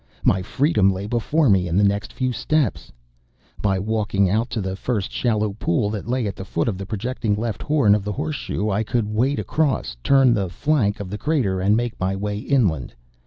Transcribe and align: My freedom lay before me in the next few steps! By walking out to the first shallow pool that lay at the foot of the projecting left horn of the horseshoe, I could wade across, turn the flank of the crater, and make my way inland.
My 0.23 0.41
freedom 0.41 0.91
lay 0.91 1.05
before 1.05 1.47
me 1.47 1.67
in 1.67 1.77
the 1.77 1.83
next 1.83 2.11
few 2.11 2.33
steps! 2.33 2.91
By 3.61 3.77
walking 3.77 4.31
out 4.31 4.49
to 4.49 4.59
the 4.59 4.75
first 4.75 5.11
shallow 5.11 5.53
pool 5.53 5.91
that 5.91 6.07
lay 6.07 6.25
at 6.25 6.35
the 6.35 6.43
foot 6.43 6.67
of 6.67 6.79
the 6.79 6.87
projecting 6.87 7.35
left 7.35 7.61
horn 7.61 7.93
of 7.93 8.03
the 8.03 8.13
horseshoe, 8.13 8.71
I 8.71 8.83
could 8.83 9.07
wade 9.13 9.37
across, 9.37 9.95
turn 10.03 10.33
the 10.33 10.49
flank 10.49 10.99
of 11.01 11.11
the 11.11 11.19
crater, 11.19 11.61
and 11.61 11.77
make 11.77 11.99
my 11.99 12.15
way 12.15 12.39
inland. 12.39 12.95